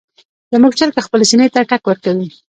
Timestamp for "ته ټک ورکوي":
1.53-2.27